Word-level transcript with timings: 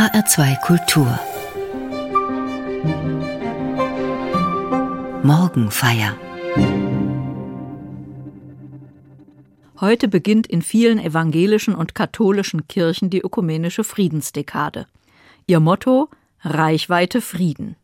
HR2 0.00 0.60
Kultur 0.62 1.20
Morgenfeier 5.22 6.16
Heute 9.78 10.08
beginnt 10.08 10.46
in 10.46 10.62
vielen 10.62 10.98
evangelischen 10.98 11.74
und 11.74 11.94
katholischen 11.94 12.66
Kirchen 12.66 13.10
die 13.10 13.20
ökumenische 13.20 13.84
Friedensdekade. 13.84 14.86
Ihr 15.46 15.60
Motto 15.60 16.08
Reichweite 16.40 17.20
Frieden. 17.20 17.76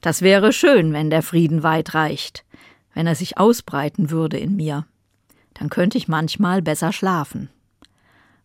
Das 0.00 0.22
wäre 0.22 0.52
schön, 0.52 0.92
wenn 0.92 1.10
der 1.10 1.22
Frieden 1.22 1.62
weit 1.62 1.94
reicht, 1.94 2.44
wenn 2.92 3.06
er 3.06 3.14
sich 3.14 3.38
ausbreiten 3.38 4.10
würde 4.10 4.36
in 4.36 4.56
mir. 4.56 4.84
Dann 5.54 5.70
könnte 5.70 5.96
ich 5.96 6.08
manchmal 6.08 6.60
besser 6.60 6.92
schlafen. 6.92 7.50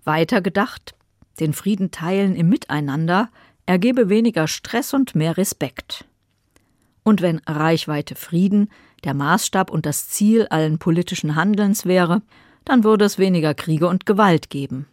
Weiter 0.03 0.41
gedacht, 0.41 0.94
den 1.39 1.53
Frieden 1.53 1.91
teilen 1.91 2.35
im 2.35 2.49
Miteinander 2.49 3.29
ergebe 3.65 4.09
weniger 4.09 4.47
Stress 4.47 4.93
und 4.93 5.15
mehr 5.15 5.37
Respekt. 5.37 6.05
Und 7.03 7.21
wenn 7.21 7.39
Reichweite 7.45 8.15
Frieden 8.15 8.69
der 9.03 9.13
Maßstab 9.13 9.69
und 9.69 9.85
das 9.85 10.09
Ziel 10.09 10.47
allen 10.47 10.79
politischen 10.79 11.35
Handelns 11.35 11.85
wäre, 11.85 12.21
dann 12.63 12.83
würde 12.83 13.05
es 13.05 13.19
weniger 13.19 13.53
Kriege 13.53 13.87
und 13.87 14.05
Gewalt 14.05 14.49
geben. 14.49 14.87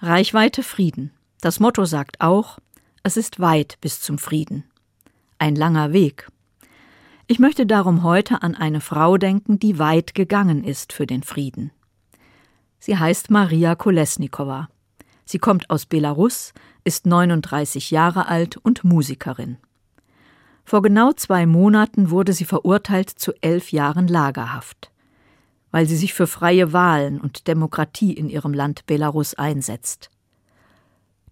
Reichweite 0.00 0.62
Frieden. 0.62 1.10
Das 1.40 1.60
Motto 1.60 1.86
sagt 1.86 2.20
auch, 2.20 2.58
es 3.02 3.16
ist 3.16 3.40
weit 3.40 3.78
bis 3.80 4.00
zum 4.00 4.18
Frieden. 4.18 4.64
Ein 5.38 5.56
langer 5.56 5.92
Weg. 5.92 6.28
Ich 7.26 7.38
möchte 7.38 7.64
darum 7.64 8.02
heute 8.02 8.42
an 8.42 8.54
eine 8.54 8.82
Frau 8.82 9.16
denken, 9.16 9.58
die 9.58 9.78
weit 9.78 10.14
gegangen 10.14 10.62
ist 10.62 10.92
für 10.92 11.06
den 11.06 11.22
Frieden. 11.22 11.70
Sie 12.78 12.98
heißt 12.98 13.30
Maria 13.30 13.74
Kolesnikova. 13.74 14.68
Sie 15.24 15.38
kommt 15.38 15.70
aus 15.70 15.86
Belarus, 15.86 16.52
ist 16.84 17.06
39 17.06 17.90
Jahre 17.90 18.28
alt 18.28 18.56
und 18.56 18.84
Musikerin. 18.84 19.56
Vor 20.64 20.82
genau 20.82 21.12
zwei 21.12 21.46
Monaten 21.46 22.10
wurde 22.10 22.32
sie 22.32 22.44
verurteilt 22.44 23.10
zu 23.10 23.32
elf 23.40 23.72
Jahren 23.72 24.08
Lagerhaft, 24.08 24.90
weil 25.70 25.86
sie 25.86 25.96
sich 25.96 26.14
für 26.14 26.26
freie 26.26 26.72
Wahlen 26.72 27.20
und 27.20 27.48
Demokratie 27.48 28.12
in 28.12 28.28
ihrem 28.28 28.54
Land 28.54 28.86
Belarus 28.86 29.34
einsetzt. 29.34 30.10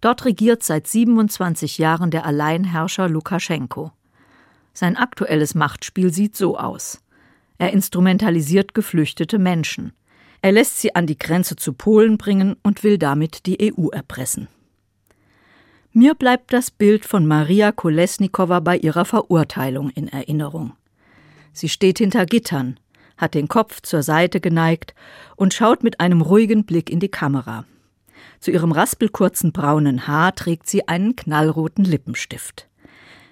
Dort 0.01 0.25
regiert 0.25 0.63
seit 0.63 0.85
27 0.85 1.77
Jahren 1.77 2.11
der 2.11 2.25
Alleinherrscher 2.25 3.07
Lukaschenko. 3.07 3.91
Sein 4.73 4.97
aktuelles 4.97 5.55
Machtspiel 5.55 6.11
sieht 6.11 6.35
so 6.35 6.57
aus. 6.57 7.01
Er 7.57 7.71
instrumentalisiert 7.71 8.73
geflüchtete 8.73 9.39
Menschen. 9.39 9.93
Er 10.43 10.51
lässt 10.51 10.81
sie 10.81 10.93
an 10.93 11.07
die 11.07 11.17
Grenze 11.17 11.55
zu 11.55 11.71
Polen 11.71 12.17
bringen 12.17 12.57
und 12.63 12.83
will 12.83 12.97
damit 12.97 13.45
die 13.45 13.73
EU 13.73 13.87
erpressen. 13.87 14.49
Mir 15.93 16.15
bleibt 16.15 16.51
das 16.51 16.69
Bild 16.69 17.05
von 17.05 17.25
Maria 17.25 17.71
Kolesnikova 17.71 18.59
bei 18.59 18.75
ihrer 18.75 19.05
Verurteilung 19.05 19.89
in 19.91 20.09
Erinnerung. 20.09 20.73
Sie 21.53 21.69
steht 21.69 21.99
hinter 21.99 22.25
Gittern, 22.25 22.77
hat 23.15 23.35
den 23.35 23.47
Kopf 23.47 23.79
zur 23.83 24.03
Seite 24.03 24.41
geneigt 24.41 24.93
und 25.37 25.53
schaut 25.53 25.81
mit 25.81 26.01
einem 26.01 26.19
ruhigen 26.19 26.65
Blick 26.65 26.89
in 26.89 26.99
die 26.99 27.11
Kamera. 27.11 27.63
Zu 28.41 28.51
ihrem 28.51 28.73
raspelkurzen 28.73 29.53
braunen 29.53 30.07
Haar 30.07 30.35
trägt 30.35 30.67
sie 30.67 30.89
einen 30.89 31.15
knallroten 31.15 31.85
Lippenstift. 31.85 32.67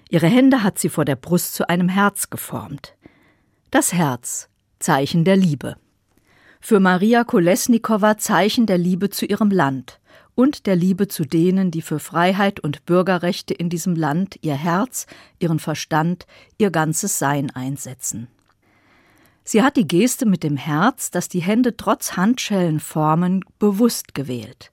Ihre 0.08 0.28
Hände 0.28 0.62
hat 0.62 0.78
sie 0.78 0.88
vor 0.88 1.04
der 1.04 1.16
Brust 1.16 1.54
zu 1.56 1.68
einem 1.68 1.90
Herz 1.90 2.30
geformt. 2.30 2.94
Das 3.70 3.92
Herz, 3.92 4.48
Zeichen 4.78 5.26
der 5.26 5.36
Liebe 5.36 5.76
für 6.64 6.78
Maria 6.78 7.24
Kolesnikova 7.24 8.18
Zeichen 8.18 8.66
der 8.66 8.78
Liebe 8.78 9.10
zu 9.10 9.26
ihrem 9.26 9.50
Land 9.50 9.98
und 10.36 10.66
der 10.66 10.76
Liebe 10.76 11.08
zu 11.08 11.24
denen, 11.24 11.72
die 11.72 11.82
für 11.82 11.98
Freiheit 11.98 12.60
und 12.60 12.86
Bürgerrechte 12.86 13.52
in 13.52 13.68
diesem 13.68 13.96
Land 13.96 14.38
ihr 14.42 14.54
Herz, 14.54 15.06
ihren 15.40 15.58
Verstand, 15.58 16.24
ihr 16.58 16.70
ganzes 16.70 17.18
Sein 17.18 17.50
einsetzen. 17.50 18.28
Sie 19.42 19.60
hat 19.64 19.76
die 19.76 19.88
Geste 19.88 20.24
mit 20.24 20.44
dem 20.44 20.56
Herz, 20.56 21.10
das 21.10 21.28
die 21.28 21.42
Hände 21.42 21.76
trotz 21.76 22.16
Handschellen 22.16 22.78
formen, 22.78 23.44
bewusst 23.58 24.14
gewählt. 24.14 24.70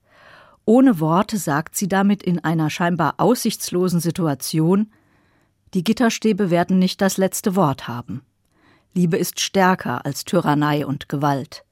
Ohne 0.65 0.99
Worte 0.99 1.37
sagt 1.37 1.75
sie 1.75 1.87
damit 1.87 2.21
in 2.21 2.37
einer 2.43 2.69
scheinbar 2.69 3.15
aussichtslosen 3.17 3.99
Situation 3.99 4.91
Die 5.73 5.83
Gitterstäbe 5.83 6.51
werden 6.51 6.77
nicht 6.77 7.01
das 7.01 7.17
letzte 7.17 7.55
Wort 7.55 7.87
haben. 7.87 8.21
Liebe 8.93 9.17
ist 9.17 9.39
stärker 9.39 10.05
als 10.05 10.23
Tyrannei 10.23 10.85
und 10.85 11.09
Gewalt. 11.09 11.63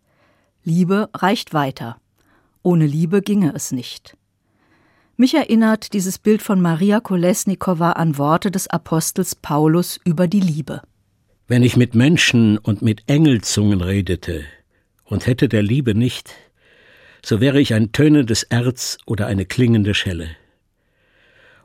Liebe 0.67 1.09
reicht 1.13 1.53
weiter. 1.53 1.95
Ohne 2.61 2.85
Liebe 2.85 3.21
ginge 3.21 3.53
es 3.55 3.71
nicht. 3.71 4.17
Mich 5.15 5.33
erinnert 5.33 5.93
dieses 5.93 6.19
Bild 6.19 6.41
von 6.41 6.59
Maria 6.59 6.99
Kolesnikova 6.99 7.93
an 7.93 8.17
Worte 8.17 8.51
des 8.51 8.67
Apostels 8.67 9.33
Paulus 9.33 9.97
über 10.03 10.27
die 10.27 10.41
Liebe. 10.41 10.81
Wenn 11.47 11.63
ich 11.63 11.77
mit 11.77 11.95
Menschen 11.95 12.57
und 12.57 12.81
mit 12.81 13.03
Engelzungen 13.07 13.79
redete 13.79 14.43
und 15.05 15.25
hätte 15.25 15.47
der 15.47 15.63
Liebe 15.63 15.95
nicht, 15.95 16.33
so 17.23 17.39
wäre 17.39 17.61
ich 17.61 17.73
ein 17.73 17.93
tönendes 17.93 18.43
Erz 18.43 18.97
oder 19.05 19.25
eine 19.25 19.45
klingende 19.45 19.93
Schelle. 19.93 20.27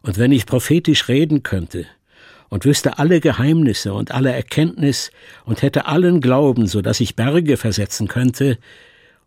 Und 0.02 0.16
wenn 0.16 0.30
ich 0.30 0.46
prophetisch 0.46 1.08
reden 1.08 1.42
könnte 1.42 1.86
und 2.50 2.64
wüsste 2.64 3.00
alle 3.00 3.18
Geheimnisse 3.18 3.94
und 3.94 4.12
alle 4.12 4.32
Erkenntnis 4.32 5.10
und 5.44 5.62
hätte 5.62 5.86
allen 5.86 6.20
Glauben, 6.20 6.68
so 6.68 6.82
dass 6.82 7.00
ich 7.00 7.16
Berge 7.16 7.56
versetzen 7.56 8.06
könnte, 8.06 8.58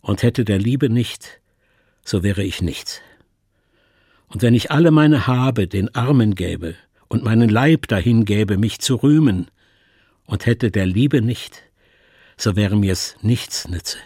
und 0.05 0.21
hätte 0.21 0.45
der 0.45 0.59
Liebe 0.59 0.88
nicht, 0.88 1.41
so 2.03 2.21
wäre 2.21 2.43
ich 2.43 2.61
nichts. 2.61 3.01
Und 4.27 4.43
wenn 4.43 4.53
ich 4.53 4.69
alle 4.69 4.91
meine 4.91 5.25
Habe 5.25 5.67
den 5.67 5.93
Armen 5.95 6.35
gäbe 6.35 6.75
und 7.07 7.23
meinen 7.23 7.49
Leib 7.49 7.88
dahin 7.88 8.23
gäbe, 8.23 8.57
mich 8.57 8.79
zu 8.79 8.95
rühmen, 8.95 9.49
und 10.27 10.45
hätte 10.45 10.71
der 10.71 10.85
Liebe 10.85 11.21
nicht, 11.21 11.63
so 12.38 12.55
wäre 12.55 12.75
mir's 12.75 13.16
nichts 13.21 13.67
nütze. 13.67 13.97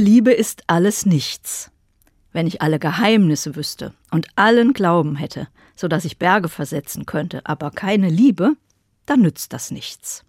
Liebe 0.00 0.32
ist 0.32 0.64
alles 0.66 1.06
nichts. 1.06 1.70
Wenn 2.32 2.46
ich 2.46 2.62
alle 2.62 2.78
Geheimnisse 2.78 3.54
wüsste 3.54 3.94
und 4.10 4.26
allen 4.34 4.72
Glauben 4.72 5.14
hätte, 5.14 5.48
so 5.76 5.88
dass 5.88 6.04
ich 6.04 6.18
Berge 6.18 6.48
versetzen 6.48 7.06
könnte, 7.06 7.42
aber 7.44 7.70
keine 7.70 8.08
Liebe, 8.08 8.54
dann 9.06 9.20
nützt 9.20 9.52
das 9.52 9.70
nichts. 9.70 10.24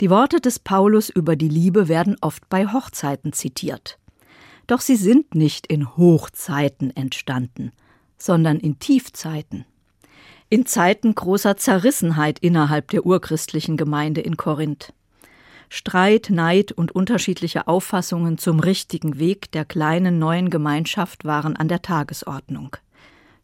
Die 0.00 0.10
Worte 0.10 0.40
des 0.40 0.58
Paulus 0.58 1.08
über 1.08 1.36
die 1.36 1.48
Liebe 1.48 1.88
werden 1.88 2.16
oft 2.20 2.48
bei 2.48 2.66
Hochzeiten 2.66 3.32
zitiert. 3.32 3.98
Doch 4.66 4.80
sie 4.80 4.96
sind 4.96 5.34
nicht 5.34 5.66
in 5.66 5.96
Hochzeiten 5.96 6.94
entstanden, 6.94 7.72
sondern 8.18 8.58
in 8.58 8.78
Tiefzeiten. 8.78 9.64
In 10.50 10.66
Zeiten 10.66 11.14
großer 11.14 11.56
Zerrissenheit 11.56 12.40
innerhalb 12.40 12.90
der 12.90 13.06
urchristlichen 13.06 13.76
Gemeinde 13.76 14.20
in 14.20 14.36
Korinth. 14.36 14.92
Streit, 15.68 16.28
Neid 16.30 16.72
und 16.72 16.92
unterschiedliche 16.92 17.66
Auffassungen 17.66 18.38
zum 18.38 18.60
richtigen 18.60 19.18
Weg 19.18 19.50
der 19.52 19.64
kleinen 19.64 20.18
neuen 20.18 20.50
Gemeinschaft 20.50 21.24
waren 21.24 21.56
an 21.56 21.68
der 21.68 21.82
Tagesordnung. 21.82 22.76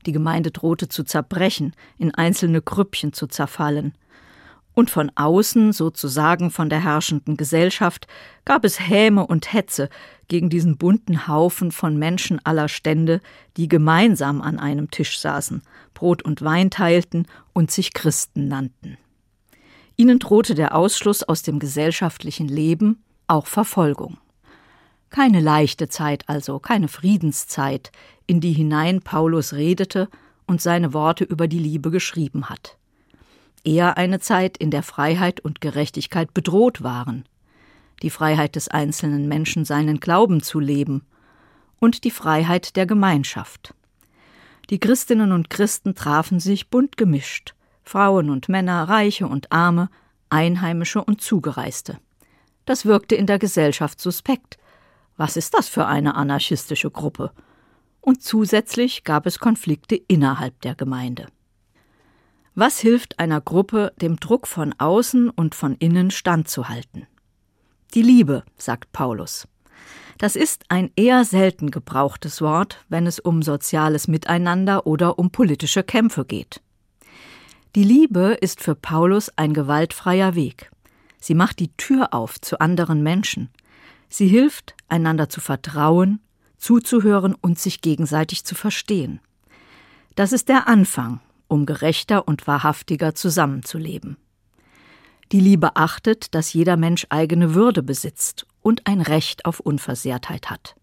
Die 0.06 0.12
Gemeinde 0.12 0.50
drohte 0.50 0.88
zu 0.88 1.04
zerbrechen, 1.04 1.74
in 1.98 2.14
einzelne 2.14 2.62
Grüppchen 2.62 3.12
zu 3.12 3.26
zerfallen. 3.26 3.94
Und 4.74 4.90
von 4.90 5.12
außen, 5.14 5.72
sozusagen 5.72 6.50
von 6.50 6.70
der 6.70 6.82
herrschenden 6.82 7.36
Gesellschaft, 7.36 8.06
gab 8.44 8.64
es 8.64 8.80
Häme 8.80 9.26
und 9.26 9.52
Hetze 9.52 9.90
gegen 10.28 10.48
diesen 10.48 10.78
bunten 10.78 11.28
Haufen 11.28 11.72
von 11.72 11.98
Menschen 11.98 12.40
aller 12.44 12.68
Stände, 12.68 13.20
die 13.58 13.68
gemeinsam 13.68 14.40
an 14.40 14.58
einem 14.58 14.90
Tisch 14.90 15.18
saßen, 15.18 15.62
Brot 15.92 16.22
und 16.22 16.40
Wein 16.42 16.70
teilten 16.70 17.26
und 17.52 17.70
sich 17.70 17.92
Christen 17.92 18.48
nannten. 18.48 18.96
Ihnen 19.96 20.18
drohte 20.18 20.54
der 20.54 20.74
Ausschluss 20.74 21.22
aus 21.22 21.42
dem 21.42 21.58
gesellschaftlichen 21.58 22.48
Leben, 22.48 23.02
auch 23.26 23.46
Verfolgung. 23.46 24.18
Keine 25.10 25.40
leichte 25.40 25.88
Zeit 25.88 26.28
also, 26.28 26.58
keine 26.58 26.88
Friedenszeit, 26.88 27.92
in 28.26 28.40
die 28.40 28.52
hinein 28.52 29.02
Paulus 29.02 29.52
redete 29.52 30.08
und 30.46 30.62
seine 30.62 30.94
Worte 30.94 31.24
über 31.24 31.48
die 31.48 31.58
Liebe 31.58 31.90
geschrieben 31.90 32.48
hat. 32.48 32.78
Eher 33.64 33.96
eine 33.96 34.20
Zeit, 34.20 34.56
in 34.56 34.70
der 34.70 34.82
Freiheit 34.82 35.40
und 35.40 35.60
Gerechtigkeit 35.60 36.34
bedroht 36.34 36.82
waren, 36.82 37.24
die 38.02 38.10
Freiheit 38.10 38.56
des 38.56 38.68
einzelnen 38.68 39.28
Menschen, 39.28 39.64
seinen 39.64 40.00
Glauben 40.00 40.42
zu 40.42 40.58
leben, 40.58 41.02
und 41.78 42.04
die 42.04 42.10
Freiheit 42.10 42.76
der 42.76 42.86
Gemeinschaft. 42.86 43.74
Die 44.70 44.78
Christinnen 44.78 45.32
und 45.32 45.50
Christen 45.50 45.94
trafen 45.94 46.40
sich 46.40 46.70
bunt 46.70 46.96
gemischt, 46.96 47.54
Frauen 47.82 48.30
und 48.30 48.48
Männer, 48.48 48.88
Reiche 48.88 49.26
und 49.26 49.52
Arme, 49.52 49.88
Einheimische 50.28 51.02
und 51.02 51.20
Zugereiste. 51.20 51.98
Das 52.64 52.86
wirkte 52.86 53.14
in 53.14 53.26
der 53.26 53.38
Gesellschaft 53.38 54.00
suspekt. 54.00 54.58
Was 55.16 55.36
ist 55.36 55.54
das 55.54 55.68
für 55.68 55.86
eine 55.86 56.14
anarchistische 56.14 56.90
Gruppe? 56.90 57.32
Und 58.00 58.22
zusätzlich 58.22 59.04
gab 59.04 59.26
es 59.26 59.38
Konflikte 59.38 59.96
innerhalb 59.96 60.60
der 60.62 60.74
Gemeinde. 60.74 61.26
Was 62.54 62.78
hilft 62.80 63.18
einer 63.18 63.40
Gruppe, 63.40 63.92
dem 64.00 64.16
Druck 64.16 64.46
von 64.46 64.74
außen 64.76 65.30
und 65.30 65.54
von 65.54 65.74
innen 65.76 66.10
standzuhalten? 66.10 67.06
Die 67.94 68.02
Liebe, 68.02 68.44
sagt 68.56 68.92
Paulus. 68.92 69.48
Das 70.18 70.36
ist 70.36 70.64
ein 70.68 70.90
eher 70.96 71.24
selten 71.24 71.70
gebrauchtes 71.70 72.40
Wort, 72.40 72.84
wenn 72.88 73.06
es 73.06 73.18
um 73.18 73.42
soziales 73.42 74.06
Miteinander 74.06 74.86
oder 74.86 75.18
um 75.18 75.30
politische 75.30 75.82
Kämpfe 75.82 76.24
geht. 76.24 76.60
Die 77.74 77.84
Liebe 77.84 78.36
ist 78.38 78.60
für 78.60 78.74
Paulus 78.74 79.30
ein 79.36 79.54
gewaltfreier 79.54 80.34
Weg. 80.34 80.70
Sie 81.18 81.34
macht 81.34 81.58
die 81.58 81.74
Tür 81.78 82.12
auf 82.12 82.38
zu 82.38 82.60
anderen 82.60 83.02
Menschen. 83.02 83.48
Sie 84.10 84.28
hilft, 84.28 84.74
einander 84.88 85.30
zu 85.30 85.40
vertrauen, 85.40 86.20
zuzuhören 86.58 87.34
und 87.34 87.58
sich 87.58 87.80
gegenseitig 87.80 88.44
zu 88.44 88.54
verstehen. 88.54 89.20
Das 90.16 90.32
ist 90.32 90.50
der 90.50 90.68
Anfang, 90.68 91.20
um 91.48 91.64
gerechter 91.64 92.28
und 92.28 92.46
wahrhaftiger 92.46 93.14
zusammenzuleben. 93.14 94.18
Die 95.32 95.40
Liebe 95.40 95.74
achtet, 95.74 96.34
dass 96.34 96.52
jeder 96.52 96.76
Mensch 96.76 97.06
eigene 97.08 97.54
Würde 97.54 97.82
besitzt 97.82 98.46
und 98.60 98.86
ein 98.86 99.00
Recht 99.00 99.46
auf 99.46 99.60
Unversehrtheit 99.60 100.50
hat. 100.50 100.76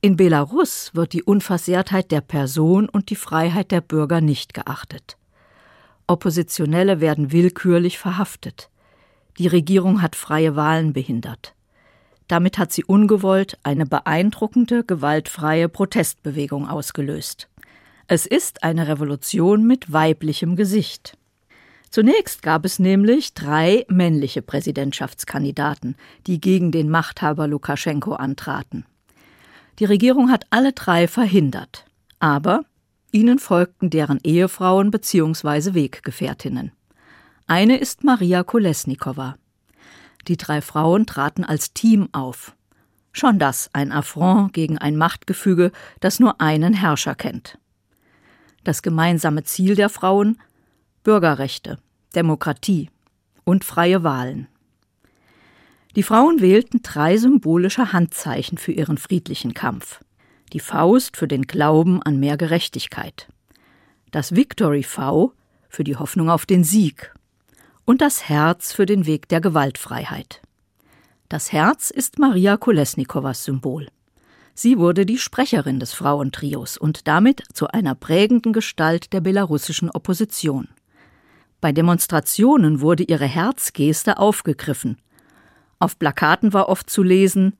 In 0.00 0.16
Belarus 0.16 0.90
wird 0.94 1.12
die 1.12 1.22
Unversehrtheit 1.22 2.10
der 2.10 2.20
Person 2.20 2.88
und 2.88 3.10
die 3.10 3.16
Freiheit 3.16 3.70
der 3.70 3.80
Bürger 3.80 4.20
nicht 4.20 4.54
geachtet. 4.54 5.16
Oppositionelle 6.06 7.00
werden 7.00 7.32
willkürlich 7.32 7.98
verhaftet. 7.98 8.70
Die 9.38 9.48
Regierung 9.48 10.02
hat 10.02 10.14
freie 10.14 10.54
Wahlen 10.54 10.92
behindert. 10.92 11.54
Damit 12.28 12.58
hat 12.58 12.72
sie 12.72 12.84
ungewollt 12.84 13.58
eine 13.62 13.86
beeindruckende, 13.86 14.84
gewaltfreie 14.84 15.68
Protestbewegung 15.68 16.68
ausgelöst. 16.68 17.48
Es 18.08 18.26
ist 18.26 18.62
eine 18.62 18.88
Revolution 18.88 19.66
mit 19.66 19.92
weiblichem 19.92 20.56
Gesicht. 20.56 21.16
Zunächst 21.90 22.42
gab 22.42 22.64
es 22.64 22.78
nämlich 22.78 23.34
drei 23.34 23.84
männliche 23.88 24.42
Präsidentschaftskandidaten, 24.42 25.96
die 26.26 26.40
gegen 26.40 26.70
den 26.70 26.90
Machthaber 26.90 27.48
Lukaschenko 27.48 28.12
antraten. 28.14 28.84
Die 29.78 29.84
Regierung 29.84 30.30
hat 30.30 30.46
alle 30.50 30.72
drei 30.72 31.08
verhindert. 31.08 31.84
Aber 32.18 32.64
ihnen 33.12 33.38
folgten 33.38 33.90
deren 33.90 34.20
Ehefrauen 34.22 34.90
bzw. 34.90 35.74
Weggefährtinnen. 35.74 36.72
Eine 37.46 37.78
ist 37.78 38.04
Maria 38.04 38.42
Kolesnikova. 38.42 39.36
Die 40.28 40.36
drei 40.36 40.60
Frauen 40.60 41.06
traten 41.06 41.44
als 41.44 41.72
Team 41.72 42.08
auf. 42.12 42.56
Schon 43.12 43.38
das 43.38 43.70
ein 43.72 43.92
Affront 43.92 44.52
gegen 44.52 44.78
ein 44.78 44.96
Machtgefüge, 44.96 45.72
das 46.00 46.20
nur 46.20 46.40
einen 46.40 46.74
Herrscher 46.74 47.14
kennt. 47.14 47.58
Das 48.64 48.82
gemeinsame 48.82 49.44
Ziel 49.44 49.74
der 49.74 49.88
Frauen 49.88 50.38
Bürgerrechte, 51.04 51.78
Demokratie 52.16 52.90
und 53.44 53.64
freie 53.64 54.02
Wahlen. 54.02 54.48
Die 55.96 56.02
Frauen 56.02 56.42
wählten 56.42 56.82
drei 56.82 57.16
symbolische 57.16 57.94
Handzeichen 57.94 58.58
für 58.58 58.72
ihren 58.72 58.98
friedlichen 58.98 59.54
Kampf. 59.54 60.04
Die 60.52 60.60
Faust 60.60 61.16
für 61.16 61.26
den 61.26 61.46
Glauben 61.46 62.02
an 62.02 62.20
mehr 62.20 62.36
Gerechtigkeit, 62.36 63.28
das 64.10 64.36
Victory 64.36 64.82
V 64.82 65.32
für 65.70 65.84
die 65.84 65.96
Hoffnung 65.96 66.28
auf 66.28 66.44
den 66.44 66.64
Sieg 66.64 67.14
und 67.86 68.02
das 68.02 68.28
Herz 68.28 68.74
für 68.74 68.84
den 68.84 69.06
Weg 69.06 69.28
der 69.30 69.40
Gewaltfreiheit. 69.40 70.42
Das 71.30 71.50
Herz 71.50 71.90
ist 71.90 72.18
Maria 72.18 72.58
Kolesnikowas 72.58 73.44
Symbol. 73.44 73.88
Sie 74.54 74.78
wurde 74.78 75.06
die 75.06 75.18
Sprecherin 75.18 75.80
des 75.80 75.94
Frauentrios 75.94 76.76
und 76.76 77.08
damit 77.08 77.42
zu 77.54 77.68
einer 77.68 77.94
prägenden 77.94 78.52
Gestalt 78.52 79.14
der 79.14 79.22
belarussischen 79.22 79.90
Opposition. 79.90 80.68
Bei 81.62 81.72
Demonstrationen 81.72 82.82
wurde 82.82 83.02
ihre 83.02 83.26
Herzgeste 83.26 84.18
aufgegriffen 84.18 84.98
auf 85.78 85.98
Plakaten 85.98 86.52
war 86.52 86.68
oft 86.68 86.88
zu 86.88 87.02
lesen 87.02 87.54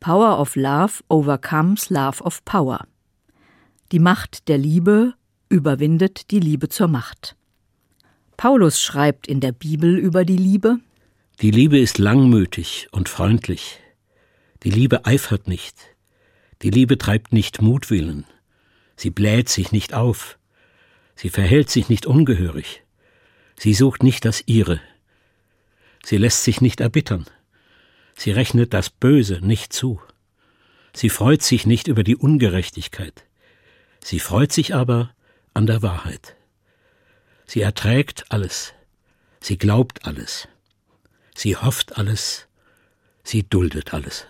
Power 0.00 0.40
of 0.40 0.56
Love 0.56 1.02
overcomes 1.08 1.90
Love 1.90 2.22
of 2.22 2.44
Power. 2.44 2.86
Die 3.92 3.98
Macht 3.98 4.48
der 4.48 4.58
Liebe 4.58 5.14
überwindet 5.48 6.30
die 6.30 6.40
Liebe 6.40 6.68
zur 6.68 6.88
Macht. 6.88 7.36
Paulus 8.36 8.80
schreibt 8.80 9.26
in 9.26 9.40
der 9.40 9.52
Bibel 9.52 9.98
über 9.98 10.24
die 10.24 10.36
Liebe 10.36 10.78
Die 11.40 11.50
Liebe 11.50 11.78
ist 11.78 11.98
langmütig 11.98 12.88
und 12.92 13.08
freundlich. 13.08 13.80
Die 14.62 14.70
Liebe 14.70 15.04
eifert 15.04 15.48
nicht. 15.48 15.74
Die 16.62 16.70
Liebe 16.70 16.98
treibt 16.98 17.32
nicht 17.32 17.62
Mutwillen. 17.62 18.24
Sie 18.96 19.10
bläht 19.10 19.48
sich 19.48 19.72
nicht 19.72 19.94
auf. 19.94 20.38
Sie 21.14 21.30
verhält 21.30 21.70
sich 21.70 21.88
nicht 21.88 22.06
ungehörig. 22.06 22.82
Sie 23.56 23.74
sucht 23.74 24.02
nicht 24.02 24.24
das 24.24 24.42
ihre. 24.46 24.80
Sie 26.04 26.16
lässt 26.16 26.44
sich 26.44 26.60
nicht 26.60 26.80
erbittern. 26.80 27.26
Sie 28.18 28.32
rechnet 28.32 28.74
das 28.74 28.90
Böse 28.90 29.38
nicht 29.40 29.72
zu. 29.72 30.02
Sie 30.92 31.08
freut 31.08 31.40
sich 31.40 31.66
nicht 31.66 31.86
über 31.86 32.02
die 32.02 32.16
Ungerechtigkeit. 32.16 33.24
Sie 34.02 34.18
freut 34.18 34.50
sich 34.50 34.74
aber 34.74 35.14
an 35.54 35.66
der 35.66 35.82
Wahrheit. 35.82 36.34
Sie 37.46 37.60
erträgt 37.60 38.26
alles. 38.30 38.74
Sie 39.40 39.56
glaubt 39.56 40.04
alles. 40.04 40.48
Sie 41.36 41.54
hofft 41.54 41.96
alles. 41.96 42.48
Sie 43.22 43.48
duldet 43.48 43.94
alles. 43.94 44.26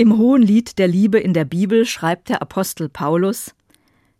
Im 0.00 0.16
Hohen 0.16 0.40
Lied 0.40 0.78
der 0.78 0.88
Liebe 0.88 1.18
in 1.18 1.34
der 1.34 1.44
Bibel 1.44 1.84
schreibt 1.84 2.30
der 2.30 2.40
Apostel 2.40 2.88
Paulus 2.88 3.54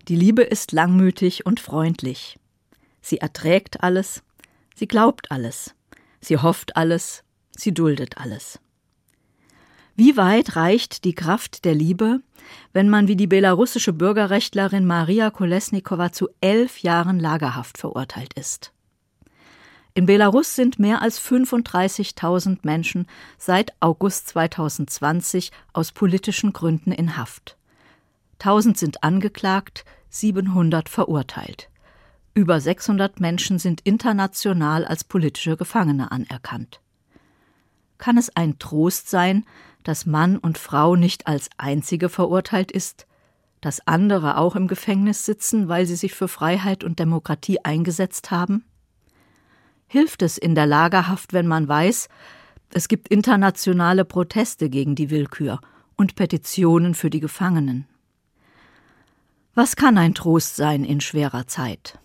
Die 0.08 0.14
Liebe 0.14 0.42
ist 0.42 0.72
langmütig 0.72 1.46
und 1.46 1.58
freundlich. 1.58 2.38
Sie 3.00 3.16
erträgt 3.16 3.82
alles, 3.82 4.22
sie 4.74 4.86
glaubt 4.86 5.30
alles, 5.30 5.74
sie 6.20 6.36
hofft 6.36 6.76
alles, 6.76 7.24
sie 7.56 7.72
duldet 7.72 8.18
alles. 8.18 8.60
Wie 9.96 10.18
weit 10.18 10.54
reicht 10.54 11.04
die 11.04 11.14
Kraft 11.14 11.64
der 11.64 11.74
Liebe, 11.74 12.20
wenn 12.74 12.90
man 12.90 13.08
wie 13.08 13.16
die 13.16 13.26
belarussische 13.26 13.94
Bürgerrechtlerin 13.94 14.84
Maria 14.84 15.30
Kolesnikova 15.30 16.12
zu 16.12 16.28
elf 16.42 16.80
Jahren 16.80 17.18
Lagerhaft 17.18 17.78
verurteilt 17.78 18.34
ist? 18.34 18.74
In 19.94 20.06
Belarus 20.06 20.54
sind 20.54 20.78
mehr 20.78 21.02
als 21.02 21.20
35.000 21.20 22.58
Menschen 22.62 23.06
seit 23.38 23.72
August 23.80 24.28
2020 24.28 25.50
aus 25.72 25.90
politischen 25.90 26.52
Gründen 26.52 26.92
in 26.92 27.16
Haft. 27.16 27.56
1000 28.38 28.78
sind 28.78 29.02
angeklagt, 29.02 29.84
700 30.08 30.88
verurteilt. 30.88 31.68
Über 32.34 32.60
600 32.60 33.18
Menschen 33.20 33.58
sind 33.58 33.80
international 33.82 34.84
als 34.84 35.02
politische 35.02 35.56
Gefangene 35.56 36.12
anerkannt. 36.12 36.80
Kann 37.98 38.16
es 38.16 38.34
ein 38.34 38.58
Trost 38.58 39.10
sein, 39.10 39.44
dass 39.82 40.06
Mann 40.06 40.38
und 40.38 40.56
Frau 40.56 40.94
nicht 40.94 41.26
als 41.26 41.50
einzige 41.58 42.08
verurteilt 42.08 42.70
ist, 42.70 43.06
dass 43.60 43.86
andere 43.86 44.38
auch 44.38 44.56
im 44.56 44.68
Gefängnis 44.68 45.26
sitzen, 45.26 45.68
weil 45.68 45.84
sie 45.84 45.96
sich 45.96 46.14
für 46.14 46.28
Freiheit 46.28 46.84
und 46.84 46.98
Demokratie 46.98 47.62
eingesetzt 47.64 48.30
haben? 48.30 48.64
Hilft 49.90 50.22
es 50.22 50.38
in 50.38 50.54
der 50.54 50.66
Lagerhaft, 50.66 51.32
wenn 51.32 51.48
man 51.48 51.66
weiß, 51.66 52.08
es 52.72 52.86
gibt 52.86 53.08
internationale 53.08 54.04
Proteste 54.04 54.70
gegen 54.70 54.94
die 54.94 55.10
Willkür 55.10 55.60
und 55.96 56.14
Petitionen 56.14 56.94
für 56.94 57.10
die 57.10 57.18
Gefangenen. 57.18 57.88
Was 59.52 59.74
kann 59.74 59.98
ein 59.98 60.14
Trost 60.14 60.54
sein 60.54 60.84
in 60.84 61.00
schwerer 61.00 61.48
Zeit? 61.48 61.98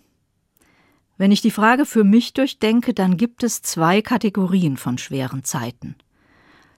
Wenn 1.19 1.31
ich 1.31 1.43
die 1.43 1.51
Frage 1.51 1.85
für 1.85 2.03
mich 2.03 2.33
durchdenke, 2.33 2.95
dann 2.95 3.17
gibt 3.17 3.43
es 3.43 3.61
zwei 3.61 4.01
Kategorien 4.01 4.77
von 4.77 4.97
schweren 4.97 5.43
Zeiten. 5.43 5.95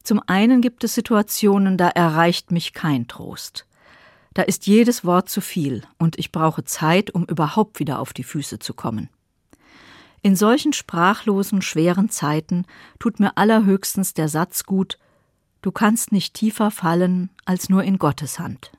Zum 0.04 0.22
einen 0.28 0.60
gibt 0.60 0.84
es 0.84 0.94
Situationen, 0.94 1.78
da 1.78 1.88
erreicht 1.88 2.52
mich 2.52 2.74
kein 2.74 3.08
Trost. 3.08 3.66
Da 4.34 4.42
ist 4.42 4.68
jedes 4.68 5.06
Wort 5.06 5.30
zu 5.30 5.40
viel 5.40 5.84
und 5.98 6.20
ich 6.20 6.34
brauche 6.34 6.66
Zeit, 6.66 7.12
um 7.12 7.24
überhaupt 7.24 7.80
wieder 7.80 8.00
auf 8.00 8.12
die 8.12 8.26
Füße 8.26 8.60
zu 8.60 8.74
kommen. 8.74 9.10
In 10.28 10.36
solchen 10.36 10.74
sprachlosen, 10.74 11.62
schweren 11.62 12.10
Zeiten 12.10 12.66
tut 13.00 13.22
mir 13.22 13.38
allerhöchstens 13.38 14.14
der 14.14 14.28
Satz 14.28 14.66
gut 14.66 15.00
Du 15.62 15.72
kannst 15.72 16.12
nicht 16.12 16.34
tiefer 16.34 16.70
fallen 16.70 17.30
als 17.46 17.70
nur 17.70 17.82
in 17.86 17.98
Gottes 17.98 18.38
Hand. 18.38 18.74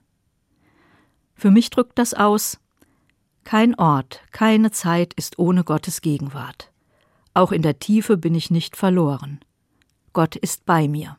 Für 1.35 1.51
mich 1.51 1.71
drückt 1.71 1.99
das 1.99 2.13
aus 2.13 2.61
Kein 3.45 3.75
Ort, 3.77 4.21
keine 4.31 4.73
Zeit 4.73 5.15
ist 5.15 5.39
ohne 5.39 5.65
Gottes 5.65 6.03
Gegenwart. 6.03 6.71
Auch 7.33 7.51
in 7.51 7.63
der 7.63 7.79
Tiefe 7.79 8.19
bin 8.19 8.35
ich 8.35 8.51
nicht 8.51 8.77
verloren. 8.77 9.41
Gott 10.13 10.37
ist 10.37 10.67
bei 10.67 10.87
mir. 10.87 11.17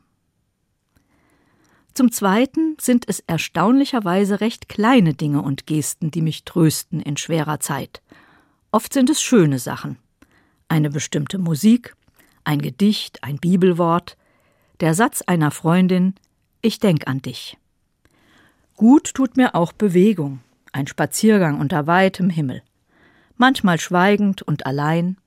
Zum 1.95 2.12
Zweiten 2.12 2.77
sind 2.79 3.09
es 3.09 3.19
erstaunlicherweise 3.21 4.41
recht 4.41 4.69
kleine 4.69 5.15
Dinge 5.15 5.41
und 5.41 5.65
Gesten, 5.65 6.12
die 6.12 6.21
mich 6.21 6.45
trösten 6.45 7.01
in 7.01 7.17
schwerer 7.17 7.59
Zeit. 7.59 8.03
Oft 8.71 8.93
sind 8.93 9.09
es 9.09 9.24
schöne 9.24 9.57
Sachen 9.57 9.98
eine 10.69 10.89
bestimmte 10.89 11.38
Musik, 11.38 11.95
ein 12.43 12.61
Gedicht, 12.61 13.23
ein 13.23 13.38
Bibelwort, 13.38 14.17
der 14.79 14.93
Satz 14.93 15.21
einer 15.21 15.51
Freundin 15.51 16.15
Ich 16.61 16.79
denk 16.79 17.07
an 17.07 17.21
dich. 17.21 17.57
Gut 18.77 19.13
tut 19.13 19.35
mir 19.35 19.55
auch 19.55 19.73
Bewegung, 19.73 20.39
ein 20.71 20.88
Spaziergang 20.88 21.59
unter 21.59 21.85
weitem 21.85 22.29
Himmel, 22.29 22.61
manchmal 23.35 23.79
schweigend 23.79 24.41
und 24.41 24.65
allein, 24.65 25.17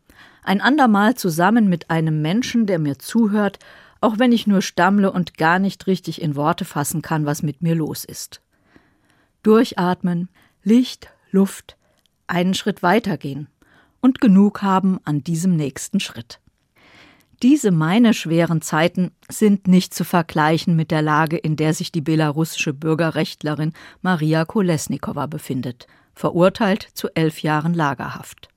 ein 0.43 0.61
andermal 0.61 1.15
zusammen 1.15 1.69
mit 1.69 1.91
einem 1.91 2.23
Menschen, 2.23 2.67
der 2.67 2.79
mir 2.79 2.99
zuhört, 2.99 3.59
auch 4.01 4.19
wenn 4.19 4.33
ich 4.33 4.47
nur 4.47 4.63
stammle 4.63 5.13
und 5.13 5.37
gar 5.39 5.59
nicht 5.59 5.87
richtig 5.87 6.21
in 6.21 6.35
Worte 6.35 6.65
fassen 6.65 7.03
kann, 7.03 7.27
was 7.27 7.43
mit 7.43 7.63
mir 7.63 7.75
los 7.75 8.05
ist. 8.05 8.41
Durchatmen, 9.43 10.29
Licht, 10.65 11.11
Luft, 11.31 11.77
einen 12.27 12.55
Schritt 12.55 12.83
weitergehen, 12.83 13.49
und 14.03 14.21
genug 14.21 14.61
haben 14.61 14.99
an 15.05 15.25
diesem 15.25 15.57
nächsten 15.57 16.01
Schritt. 16.01 16.41
Diese 17.43 17.71
meine 17.71 18.15
schweren 18.15 18.61
Zeiten 18.61 19.11
sind 19.29 19.67
nicht 19.67 19.95
zu 19.95 20.05
vergleichen 20.05 20.77
mit 20.77 20.91
der 20.91 21.03
Lage, 21.03 21.37
in 21.37 21.57
der 21.57 21.73
sich 21.75 21.91
die 21.91 22.01
belarussische 22.01 22.73
Bürgerrechtlerin 22.73 23.73
Maria 24.01 24.45
Kolesnikova 24.45 25.27
befindet, 25.27 25.87
verurteilt 26.15 26.87
zu 26.95 27.09
elf 27.15 27.41
Jahren 27.43 27.75
Lagerhaft. 27.75 28.49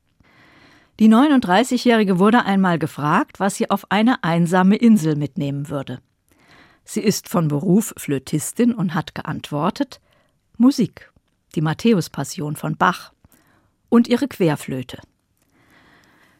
Die 0.99 1.09
39-Jährige 1.09 2.19
wurde 2.19 2.45
einmal 2.45 2.77
gefragt, 2.77 3.39
was 3.39 3.55
sie 3.55 3.69
auf 3.69 3.91
eine 3.91 4.23
einsame 4.23 4.75
Insel 4.75 5.15
mitnehmen 5.15 5.69
würde. 5.69 5.99
Sie 6.83 7.01
ist 7.01 7.27
von 7.27 7.47
Beruf 7.47 7.93
Flötistin 7.97 8.73
und 8.73 8.93
hat 8.93 9.15
geantwortet 9.15 9.99
Musik, 10.57 11.11
die 11.55 11.61
Matthäus-Passion 11.61 12.55
von 12.55 12.77
Bach 12.77 13.11
und 13.89 14.07
ihre 14.07 14.27
Querflöte. 14.27 14.99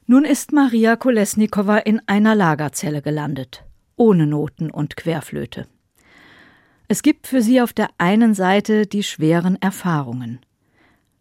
Nun 0.08 0.24
ist 0.24 0.52
Maria 0.52 0.96
Kolesnikova 0.96 1.78
in 1.78 2.00
einer 2.06 2.36
Lagerzelle 2.36 3.02
gelandet, 3.02 3.64
ohne 3.96 4.28
Noten 4.28 4.70
und 4.70 4.96
Querflöte. 4.96 5.68
Es 6.88 7.02
gibt 7.02 7.26
für 7.26 7.42
sie 7.42 7.60
auf 7.60 7.74
der 7.74 7.90
einen 7.98 8.36
Seite 8.36 8.86
die 8.86 9.02
schweren 9.02 9.60
Erfahrungen. 9.60 10.42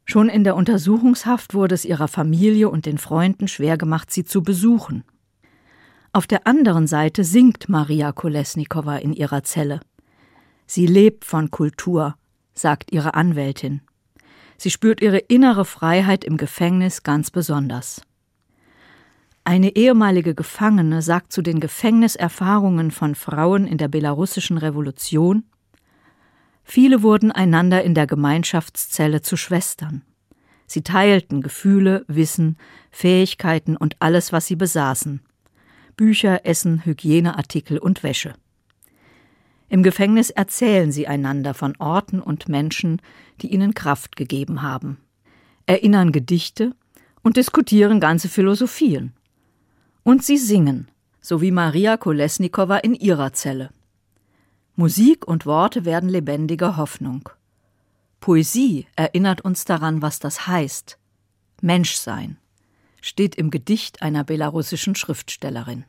Schon 0.04 0.28
in 0.28 0.44
der 0.44 0.54
Untersuchungshaft 0.54 1.54
wurde 1.54 1.74
es 1.74 1.86
ihrer 1.86 2.08
Familie 2.08 2.68
und 2.68 2.84
den 2.84 2.98
Freunden 2.98 3.48
schwer 3.48 3.78
gemacht, 3.78 4.10
sie 4.10 4.24
zu 4.24 4.42
besuchen. 4.42 5.04
Auf 6.12 6.26
der 6.26 6.46
anderen 6.46 6.86
Seite 6.86 7.24
singt 7.24 7.70
Maria 7.70 8.12
Kolesnikova 8.12 8.98
in 8.98 9.14
ihrer 9.14 9.44
Zelle. 9.44 9.80
Sie 10.66 10.86
lebt 10.86 11.24
von 11.24 11.50
Kultur, 11.50 12.16
sagt 12.52 12.92
ihre 12.92 13.14
Anwältin. 13.14 13.80
Sie 14.58 14.70
spürt 14.70 15.00
ihre 15.00 15.18
innere 15.18 15.64
Freiheit 15.64 16.22
im 16.22 16.36
Gefängnis 16.36 17.02
ganz 17.02 17.30
besonders. 17.30 18.02
Eine 19.44 19.76
ehemalige 19.76 20.34
Gefangene 20.34 21.02
sagt 21.02 21.32
zu 21.32 21.42
den 21.42 21.60
Gefängniserfahrungen 21.60 22.90
von 22.90 23.14
Frauen 23.14 23.66
in 23.66 23.78
der 23.78 23.88
belarussischen 23.88 24.58
Revolution 24.58 25.44
Viele 26.64 27.02
wurden 27.02 27.30
einander 27.30 27.84
in 27.84 27.94
der 27.94 28.06
Gemeinschaftszelle 28.06 29.20
zu 29.20 29.36
Schwestern. 29.36 30.02
Sie 30.66 30.82
teilten 30.82 31.42
Gefühle, 31.42 32.04
Wissen, 32.08 32.56
Fähigkeiten 32.90 33.76
und 33.76 33.96
alles, 34.00 34.32
was 34.32 34.46
sie 34.46 34.56
besaßen. 34.56 35.20
Bücher, 35.96 36.46
Essen, 36.46 36.84
Hygieneartikel 36.84 37.78
und 37.78 38.02
Wäsche. 38.02 38.34
Im 39.68 39.82
Gefängnis 39.82 40.30
erzählen 40.30 40.90
sie 40.90 41.06
einander 41.06 41.54
von 41.54 41.76
Orten 41.78 42.20
und 42.20 42.48
Menschen, 42.48 43.00
die 43.42 43.52
ihnen 43.52 43.74
Kraft 43.74 44.16
gegeben 44.16 44.62
haben, 44.62 44.98
erinnern 45.66 46.12
Gedichte 46.12 46.74
und 47.22 47.36
diskutieren 47.36 48.00
ganze 48.00 48.28
Philosophien. 48.28 49.12
Und 50.04 50.22
sie 50.22 50.36
singen, 50.36 50.88
so 51.20 51.40
wie 51.40 51.50
Maria 51.50 51.96
Kolesnikova 51.96 52.76
in 52.76 52.94
ihrer 52.94 53.32
Zelle. 53.32 53.70
Musik 54.76 55.26
und 55.26 55.46
Worte 55.46 55.84
werden 55.84 56.08
lebendiger 56.08 56.76
Hoffnung. 56.76 57.30
Poesie 58.20 58.86
erinnert 58.96 59.40
uns 59.40 59.64
daran, 59.64 60.02
was 60.02 60.18
das 60.18 60.46
heißt. 60.46 60.98
Menschsein 61.62 62.38
steht 63.00 63.34
im 63.34 63.50
Gedicht 63.50 64.02
einer 64.02 64.24
belarussischen 64.24 64.94
Schriftstellerin. 64.94 65.84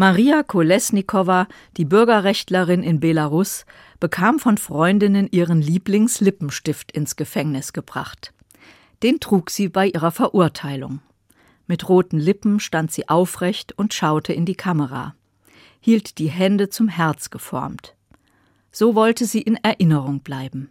Maria 0.00 0.44
Kolesnikowa, 0.44 1.48
die 1.76 1.84
Bürgerrechtlerin 1.84 2.84
in 2.84 3.00
Belarus, 3.00 3.66
bekam 3.98 4.38
von 4.38 4.56
Freundinnen 4.56 5.26
ihren 5.32 5.60
Lieblingslippenstift 5.60 6.92
ins 6.92 7.16
Gefängnis 7.16 7.72
gebracht. 7.72 8.32
Den 9.02 9.18
trug 9.18 9.50
sie 9.50 9.68
bei 9.68 9.88
ihrer 9.88 10.12
Verurteilung. 10.12 11.00
Mit 11.66 11.88
roten 11.88 12.20
Lippen 12.20 12.60
stand 12.60 12.92
sie 12.92 13.08
aufrecht 13.08 13.76
und 13.76 13.92
schaute 13.92 14.32
in 14.32 14.44
die 14.44 14.54
Kamera, 14.54 15.16
hielt 15.80 16.18
die 16.18 16.30
Hände 16.30 16.68
zum 16.68 16.86
Herz 16.86 17.30
geformt. 17.30 17.96
So 18.70 18.94
wollte 18.94 19.26
sie 19.26 19.42
in 19.42 19.56
Erinnerung 19.56 20.20
bleiben. 20.20 20.70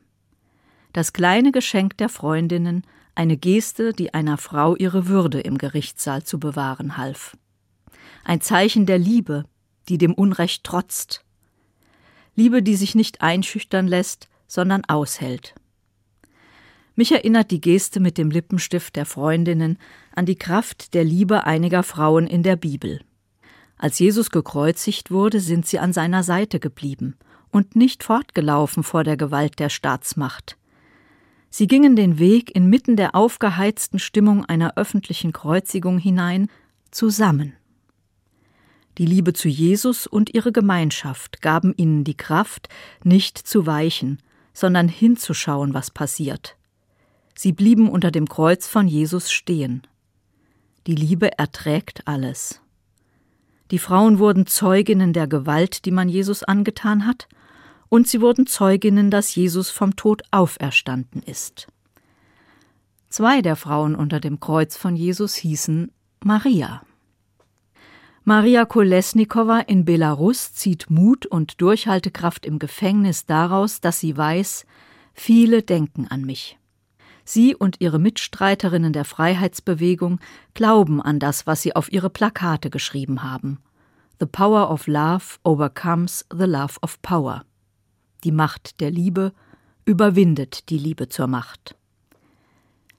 Das 0.94 1.12
kleine 1.12 1.52
Geschenk 1.52 1.98
der 1.98 2.08
Freundinnen, 2.08 2.84
eine 3.14 3.36
Geste, 3.36 3.92
die 3.92 4.14
einer 4.14 4.38
Frau 4.38 4.78
ihre 4.78 5.10
Würde 5.10 5.42
im 5.42 5.58
Gerichtssaal 5.58 6.24
zu 6.24 6.40
bewahren 6.40 6.96
half 6.96 7.36
ein 8.28 8.42
Zeichen 8.42 8.86
der 8.86 8.98
Liebe, 8.98 9.46
die 9.88 9.98
dem 9.98 10.14
Unrecht 10.14 10.66
trotzt. 10.66 11.24
Liebe, 12.36 12.62
die 12.62 12.76
sich 12.76 12.94
nicht 12.94 13.22
einschüchtern 13.22 13.88
lässt, 13.88 14.28
sondern 14.48 14.84
aushält. 14.86 15.56
Mich 16.96 17.14
erinnert 17.14 17.52
die 17.52 17.62
Geste 17.62 18.02
mit 18.02 18.18
dem 18.18 18.30
Lippenstift 18.30 18.98
der 18.98 19.06
Freundinnen 19.06 19.78
an 20.14 20.26
die 20.26 20.36
Kraft 20.36 20.94
der 20.94 21.06
Liebe 21.06 21.46
einiger 21.46 21.84
Frauen 21.84 22.28
in 22.28 22.44
der 22.44 22.58
Bibel. 22.58 23.00
Als 23.78 23.98
Jesus 23.98 24.30
gekreuzigt 24.30 25.10
wurde, 25.10 25.40
sind 25.40 25.66
sie 25.66 25.80
an 25.80 25.94
seiner 25.94 26.24
Seite 26.24 26.60
geblieben 26.60 27.16
und 27.50 27.78
nicht 27.78 28.04
fortgelaufen 28.04 28.84
vor 28.84 29.06
der 29.06 29.16
Gewalt 29.16 29.60
der 29.60 29.70
Staatsmacht. 29.70 30.58
Sie 31.50 31.68
gingen 31.68 31.96
den 31.96 32.20
Weg 32.20 32.54
inmitten 32.54 32.98
der 32.98 33.16
aufgeheizten 33.16 34.00
Stimmung 34.00 34.44
einer 34.44 34.76
öffentlichen 34.76 35.32
Kreuzigung 35.32 35.98
hinein 35.98 36.50
zusammen. 36.92 37.57
Die 38.98 39.06
Liebe 39.06 39.34
zu 39.34 39.48
Jesus 39.48 40.08
und 40.08 40.34
ihre 40.34 40.52
Gemeinschaft 40.52 41.42
gaben 41.42 41.74
ihnen 41.78 42.04
die 42.04 42.18
Kraft, 42.18 42.68
nicht 43.04 43.38
zu 43.38 43.68
weichen, 43.68 44.22
sondern 44.54 44.88
hinzuschauen, 44.88 45.76
was 45.76 45.92
passiert. 45.92 46.58
Sie 47.36 47.52
blieben 47.52 47.90
unter 47.90 48.10
dem 48.10 48.28
Kreuz 48.28 48.68
von 48.68 48.88
Jesus 48.88 49.32
stehen. 49.32 49.86
Die 50.88 50.96
Liebe 50.96 51.38
erträgt 51.38 52.08
alles. 52.08 52.62
Die 53.70 53.78
Frauen 53.78 54.18
wurden 54.18 54.48
Zeuginnen 54.48 55.14
der 55.14 55.28
Gewalt, 55.28 55.86
die 55.86 55.92
man 55.92 56.10
Jesus 56.10 56.44
angetan 56.44 57.06
hat, 57.06 57.28
und 57.90 58.08
sie 58.08 58.20
wurden 58.20 58.48
Zeuginnen, 58.48 59.12
dass 59.12 59.36
Jesus 59.36 59.70
vom 59.70 59.96
Tod 59.96 60.24
auferstanden 60.32 61.22
ist. 61.22 61.68
Zwei 63.10 63.42
der 63.42 63.56
Frauen 63.56 63.96
unter 63.96 64.20
dem 64.20 64.40
Kreuz 64.40 64.76
von 64.76 64.96
Jesus 64.96 65.36
hießen 65.36 65.92
Maria. 66.24 66.82
Maria 68.30 68.66
Kolesnikowa 68.66 69.60
in 69.60 69.86
Belarus 69.86 70.52
zieht 70.52 70.90
Mut 70.90 71.26
und 71.26 71.62
Durchhaltekraft 71.62 72.46
im 72.46 72.60
Gefängnis 72.60 73.26
daraus, 73.26 73.80
dass 73.80 74.02
sie 74.02 74.18
weiß, 74.18 74.66
viele 75.14 75.64
denken 75.64 76.10
an 76.10 76.26
mich. 76.26 76.60
Sie 77.24 77.56
und 77.56 77.80
ihre 77.80 78.00
Mitstreiterinnen 78.00 78.92
der 78.92 79.06
Freiheitsbewegung 79.06 80.20
glauben 80.56 81.02
an 81.02 81.20
das, 81.20 81.48
was 81.48 81.62
sie 81.62 81.74
auf 81.74 81.90
ihre 81.90 82.10
Plakate 82.10 82.70
geschrieben 82.70 83.24
haben. 83.24 83.60
The 84.20 84.26
power 84.26 84.70
of 84.72 84.88
love 84.88 85.40
overcomes 85.46 86.26
the 86.30 86.48
love 86.48 86.78
of 86.82 87.02
power. 87.02 87.46
Die 88.26 88.34
Macht 88.34 88.82
der 88.82 88.92
Liebe 88.92 89.32
überwindet 89.86 90.70
die 90.70 90.80
Liebe 90.80 91.08
zur 91.08 91.28
Macht. 91.28 91.78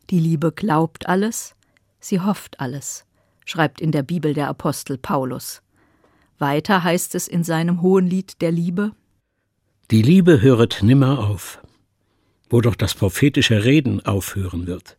Die 0.08 0.20
Liebe 0.20 0.52
glaubt 0.52 1.06
alles, 1.06 1.54
sie 2.00 2.18
hofft 2.18 2.60
alles 2.60 3.04
schreibt 3.48 3.80
in 3.80 3.92
der 3.92 4.02
Bibel 4.02 4.34
der 4.34 4.48
Apostel 4.48 4.98
Paulus. 4.98 5.62
Weiter 6.38 6.84
heißt 6.84 7.14
es 7.14 7.26
in 7.26 7.44
seinem 7.44 7.80
Hohenlied 7.80 8.40
der 8.42 8.52
Liebe 8.52 8.92
Die 9.90 10.02
Liebe 10.02 10.42
höret 10.42 10.82
nimmer 10.82 11.18
auf, 11.18 11.60
wo 12.50 12.60
doch 12.60 12.76
das 12.76 12.94
prophetische 12.94 13.64
Reden 13.64 14.04
aufhören 14.04 14.66
wird 14.66 14.98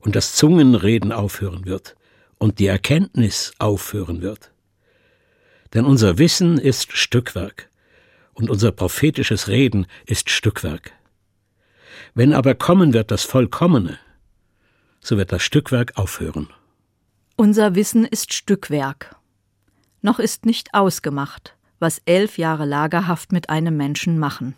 und 0.00 0.16
das 0.16 0.34
Zungenreden 0.34 1.12
aufhören 1.12 1.64
wird 1.64 1.96
und 2.36 2.58
die 2.58 2.66
Erkenntnis 2.66 3.52
aufhören 3.58 4.20
wird. 4.20 4.52
Denn 5.72 5.86
unser 5.86 6.18
Wissen 6.18 6.58
ist 6.58 6.92
Stückwerk 6.92 7.70
und 8.34 8.50
unser 8.50 8.70
prophetisches 8.70 9.48
Reden 9.48 9.86
ist 10.04 10.28
Stückwerk. 10.28 10.92
Wenn 12.14 12.34
aber 12.34 12.54
kommen 12.54 12.92
wird 12.92 13.10
das 13.10 13.24
Vollkommene, 13.24 13.98
so 15.00 15.16
wird 15.16 15.32
das 15.32 15.42
Stückwerk 15.42 15.96
aufhören. 15.96 16.48
Unser 17.40 17.76
Wissen 17.76 18.04
ist 18.04 18.32
Stückwerk. 18.32 19.14
Noch 20.02 20.18
ist 20.18 20.44
nicht 20.44 20.74
ausgemacht, 20.74 21.56
was 21.78 22.02
elf 22.04 22.36
Jahre 22.36 22.64
Lagerhaft 22.64 23.30
mit 23.30 23.48
einem 23.48 23.76
Menschen 23.76 24.18
machen. 24.18 24.56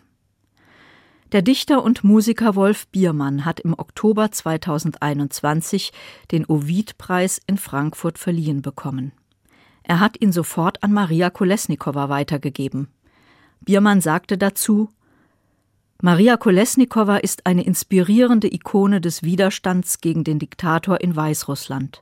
Der 1.31 1.43
Dichter 1.43 1.83
und 1.83 2.03
Musiker 2.03 2.55
Wolf 2.55 2.87
Biermann 2.87 3.45
hat 3.45 3.59
im 3.59 3.77
Oktober 3.77 4.31
2021 4.31 5.93
den 6.31 6.43
Ovid-Preis 6.47 7.39
in 7.45 7.59
Frankfurt 7.59 8.17
verliehen 8.17 8.63
bekommen. 8.63 9.11
Er 9.83 9.99
hat 9.99 10.19
ihn 10.19 10.31
sofort 10.31 10.81
an 10.81 10.91
Maria 10.91 11.29
Kolesnikowa 11.29 12.09
weitergegeben. 12.09 12.87
Biermann 13.59 14.01
sagte 14.01 14.39
dazu, 14.39 14.89
Maria 16.01 16.35
Kolesnikowa 16.35 17.17
ist 17.17 17.45
eine 17.45 17.63
inspirierende 17.63 18.51
Ikone 18.51 19.01
des 19.01 19.21
Widerstands 19.21 20.01
gegen 20.01 20.23
den 20.23 20.39
Diktator 20.39 20.99
in 20.99 21.15
Weißrussland. 21.15 22.01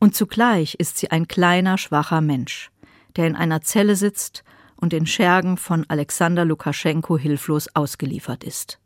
Und 0.00 0.16
zugleich 0.16 0.74
ist 0.76 0.96
sie 0.96 1.10
ein 1.10 1.28
kleiner, 1.28 1.78
schwacher 1.78 2.22
Mensch, 2.22 2.70
der 3.16 3.26
in 3.26 3.36
einer 3.36 3.60
Zelle 3.60 3.96
sitzt 3.96 4.42
und 4.76 4.92
den 4.94 5.06
Schergen 5.06 5.58
von 5.58 5.84
Alexander 5.88 6.46
Lukaschenko 6.46 7.18
hilflos 7.18 7.68
ausgeliefert 7.74 8.42
ist. 8.42 8.80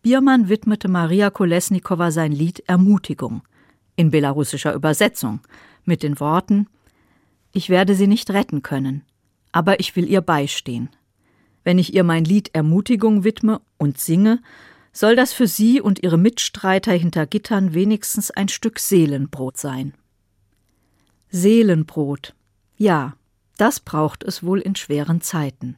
Biermann 0.00 0.48
widmete 0.48 0.88
Maria 0.88 1.28
Kolesnikowa 1.28 2.10
sein 2.10 2.32
Lied 2.32 2.60
Ermutigung 2.66 3.42
in 3.94 4.10
belarussischer 4.10 4.72
Übersetzung 4.72 5.40
mit 5.84 6.02
den 6.02 6.18
Worten 6.18 6.66
Ich 7.52 7.68
werde 7.68 7.94
sie 7.94 8.06
nicht 8.06 8.30
retten 8.30 8.62
können, 8.62 9.04
aber 9.52 9.80
ich 9.80 9.96
will 9.96 10.08
ihr 10.08 10.22
beistehen. 10.22 10.88
Wenn 11.62 11.78
ich 11.78 11.92
ihr 11.92 12.04
mein 12.04 12.24
Lied 12.24 12.54
Ermutigung 12.54 13.22
widme 13.22 13.60
und 13.76 13.98
singe, 13.98 14.40
soll 14.98 15.14
das 15.14 15.32
für 15.32 15.46
Sie 15.46 15.80
und 15.80 16.02
Ihre 16.02 16.18
Mitstreiter 16.18 16.92
hinter 16.92 17.24
Gittern 17.24 17.72
wenigstens 17.72 18.32
ein 18.32 18.48
Stück 18.48 18.80
Seelenbrot 18.80 19.56
sein. 19.56 19.94
Seelenbrot. 21.30 22.34
Ja, 22.76 23.14
das 23.58 23.78
braucht 23.78 24.24
es 24.24 24.42
wohl 24.42 24.58
in 24.58 24.74
schweren 24.74 25.20
Zeiten. 25.20 25.76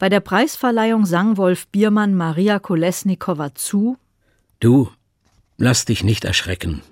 Bei 0.00 0.08
der 0.08 0.18
Preisverleihung 0.18 1.06
sang 1.06 1.36
Wolf 1.36 1.68
Biermann 1.68 2.16
Maria 2.16 2.58
Kolesnikowa 2.58 3.54
zu 3.54 3.96
Du, 4.58 4.90
lass 5.56 5.84
dich 5.84 6.02
nicht 6.02 6.24
erschrecken 6.24 6.82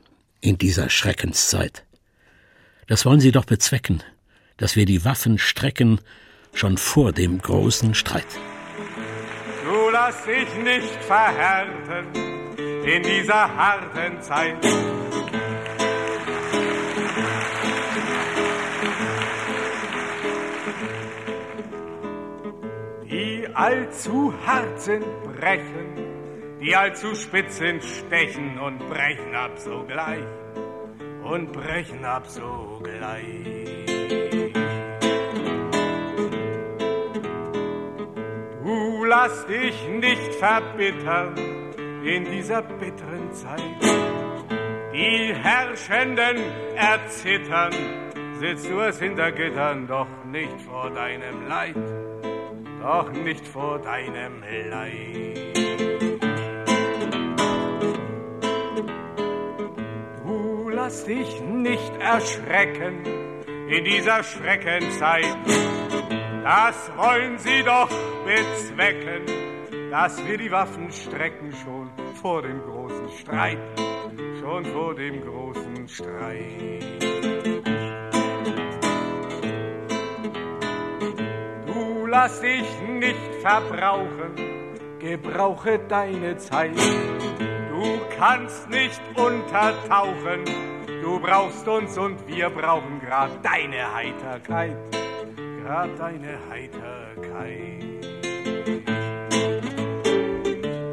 in 0.40 0.56
dieser 0.56 0.88
Schreckenszeit. 0.88 1.84
Das 2.86 3.04
wollen 3.04 3.20
sie 3.20 3.32
doch 3.32 3.44
bezwecken, 3.44 4.04
dass 4.56 4.76
wir 4.76 4.86
die 4.86 5.04
Waffen 5.04 5.38
strecken 5.38 6.00
schon 6.52 6.78
vor 6.78 7.10
dem 7.12 7.38
großen 7.38 7.94
Streit 7.94 8.38
lass 10.12 10.24
dich 10.24 10.54
nicht 10.56 11.04
verhärten 11.04 12.06
in 12.84 13.02
dieser 13.02 13.56
harten 13.56 14.20
Zeit. 14.20 14.56
Die 23.04 23.48
allzu 23.54 24.32
hart 24.46 24.80
sind, 24.80 25.04
brechen, 25.24 26.58
die 26.60 26.74
allzu 26.74 27.14
spitz 27.14 27.58
sind, 27.58 27.82
stechen 27.82 28.58
und 28.58 28.78
brechen 28.88 29.34
ab 29.34 29.58
sogleich 29.58 30.24
und 31.22 31.52
brechen 31.52 32.04
ab 32.04 32.26
sogleich. 32.26 33.81
Lass 39.22 39.46
dich 39.46 39.88
nicht 39.88 40.34
verbittern 40.34 41.34
in 42.04 42.24
dieser 42.24 42.62
bitteren 42.62 43.32
Zeit. 43.32 43.80
Die 44.92 45.32
Herrschenden 45.32 46.38
erzittern, 46.74 47.72
sitzt 48.40 48.68
du 48.68 48.80
es 48.80 48.98
hinter 48.98 49.30
Gittern, 49.30 49.86
doch 49.86 50.08
nicht 50.24 50.60
vor 50.62 50.90
deinem 50.90 51.46
Leid, 51.46 51.76
doch 52.80 53.12
nicht 53.12 53.46
vor 53.46 53.78
deinem 53.78 54.42
Leid. 54.70 55.38
Du 60.24 60.68
lass 60.68 61.04
dich 61.04 61.40
nicht 61.42 61.92
erschrecken 62.00 63.04
in 63.68 63.84
dieser 63.84 64.24
Schreckenzeit 64.24 65.36
das 66.42 66.90
wollen 66.96 67.38
sie 67.38 67.62
doch 67.62 67.88
bezwecken, 68.24 69.22
dass 69.90 70.24
wir 70.26 70.38
die 70.38 70.50
Waffen 70.50 70.90
strecken 70.90 71.52
schon 71.64 71.90
vor 72.20 72.42
dem 72.42 72.60
großen 72.62 73.10
Streit, 73.20 73.58
schon 74.40 74.64
vor 74.64 74.94
dem 74.94 75.20
großen 75.20 75.88
Streit. 75.88 76.82
Du 81.66 82.06
lass 82.06 82.40
dich 82.40 82.66
nicht 82.88 83.34
verbrauchen, 83.40 84.78
gebrauche 84.98 85.78
deine 85.88 86.36
Zeit. 86.38 86.76
Du 87.70 88.00
kannst 88.16 88.68
nicht 88.70 89.00
untertauchen, 89.14 90.44
du 91.02 91.20
brauchst 91.20 91.66
uns 91.68 91.96
und 91.98 92.26
wir 92.26 92.50
brauchen 92.50 93.00
grad 93.00 93.44
deine 93.44 93.94
Heiterkeit, 93.94 94.76
grad 95.64 95.98
deine 95.98 96.38
Heiterkeit. 96.50 97.82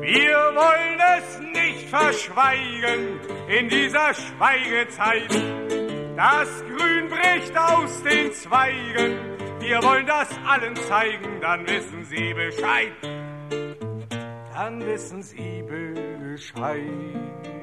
Wir 0.02 0.38
wollen 0.56 1.00
es 1.18 1.40
nicht 1.40 1.90
verschweigen 1.90 3.20
in 3.48 3.70
dieser 3.70 4.14
Schweigezeit. 4.14 5.32
Das 6.16 6.64
Grün 6.66 7.10
bricht 7.10 7.58
aus 7.58 8.04
den 8.04 8.32
Zweigen. 8.34 9.18
Wir 9.60 9.82
wollen 9.84 10.06
das 10.06 10.30
allen 10.48 10.76
zeigen, 10.76 11.42
dann 11.42 11.68
wissen 11.68 12.04
Sie 12.06 12.34
Bescheid. 12.34 12.92
Dann 14.54 14.86
wissen 14.86 15.24
Sie 15.24 15.64
Bescheid. 15.64 17.59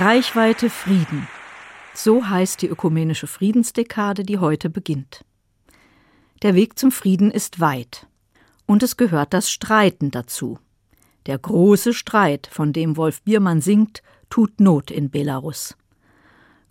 Reichweite 0.00 0.70
Frieden. 0.70 1.28
So 1.92 2.26
heißt 2.26 2.62
die 2.62 2.68
ökumenische 2.68 3.26
Friedensdekade, 3.26 4.22
die 4.22 4.38
heute 4.38 4.70
beginnt. 4.70 5.26
Der 6.40 6.54
Weg 6.54 6.78
zum 6.78 6.90
Frieden 6.90 7.30
ist 7.30 7.60
weit. 7.60 8.06
Und 8.64 8.82
es 8.82 8.96
gehört 8.96 9.34
das 9.34 9.50
Streiten 9.50 10.10
dazu. 10.10 10.58
Der 11.26 11.36
große 11.36 11.92
Streit, 11.92 12.48
von 12.50 12.72
dem 12.72 12.96
Wolf 12.96 13.20
Biermann 13.24 13.60
singt, 13.60 14.02
tut 14.30 14.58
Not 14.58 14.90
in 14.90 15.10
Belarus. 15.10 15.76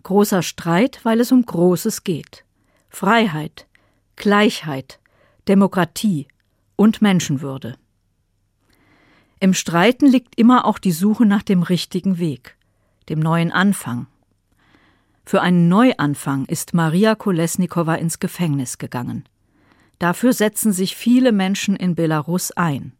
Großer 0.02 0.42
Streit, 0.42 0.98
weil 1.04 1.20
es 1.20 1.30
um 1.30 1.46
Großes 1.46 2.02
geht. 2.02 2.44
Freiheit, 2.88 3.68
Gleichheit, 4.16 4.98
Demokratie 5.46 6.26
und 6.74 7.00
Menschenwürde. 7.00 7.76
Im 9.38 9.54
Streiten 9.54 10.08
liegt 10.08 10.36
immer 10.36 10.64
auch 10.64 10.80
die 10.80 10.90
Suche 10.90 11.26
nach 11.26 11.44
dem 11.44 11.62
richtigen 11.62 12.18
Weg, 12.18 12.56
dem 13.10 13.20
neuen 13.20 13.52
Anfang, 13.52 14.06
für 15.30 15.42
einen 15.42 15.68
Neuanfang 15.68 16.44
ist 16.46 16.74
Maria 16.74 17.14
Kolesnikowa 17.14 17.94
ins 17.94 18.18
Gefängnis 18.18 18.78
gegangen. 18.78 19.28
Dafür 20.00 20.32
setzen 20.32 20.72
sich 20.72 20.96
viele 20.96 21.30
Menschen 21.30 21.76
in 21.76 21.94
Belarus 21.94 22.50
ein. 22.50 22.94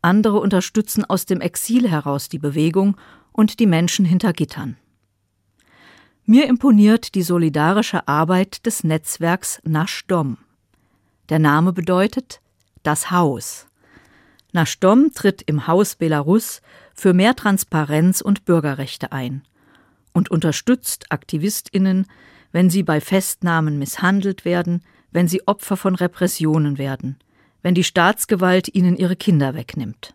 Andere 0.00 0.40
unterstützen 0.40 1.04
aus 1.04 1.26
dem 1.26 1.42
Exil 1.42 1.90
heraus 1.90 2.30
die 2.30 2.38
Bewegung 2.38 2.96
und 3.32 3.60
die 3.60 3.66
Menschen 3.66 4.06
hinter 4.06 4.32
Gittern. 4.32 4.78
Mir 6.24 6.48
imponiert 6.48 7.14
die 7.14 7.22
solidarische 7.22 8.08
Arbeit 8.08 8.64
des 8.64 8.82
Netzwerks 8.82 9.60
Naschdom. 9.62 10.38
Der 11.28 11.38
Name 11.38 11.74
bedeutet 11.74 12.40
das 12.82 13.10
Haus. 13.10 13.66
Naschdom 14.52 15.12
tritt 15.14 15.42
im 15.42 15.66
Haus 15.66 15.94
Belarus 15.94 16.60
für 16.94 17.12
mehr 17.12 17.36
Transparenz 17.36 18.20
und 18.20 18.44
Bürgerrechte 18.44 19.12
ein 19.12 19.42
und 20.12 20.30
unterstützt 20.30 21.06
Aktivistinnen, 21.10 22.06
wenn 22.52 22.70
sie 22.70 22.82
bei 22.82 23.00
Festnahmen 23.00 23.78
misshandelt 23.78 24.44
werden, 24.44 24.82
wenn 25.12 25.28
sie 25.28 25.46
Opfer 25.46 25.76
von 25.76 25.94
Repressionen 25.94 26.78
werden, 26.78 27.18
wenn 27.62 27.74
die 27.74 27.84
Staatsgewalt 27.84 28.74
ihnen 28.74 28.96
ihre 28.96 29.16
Kinder 29.16 29.54
wegnimmt. 29.54 30.14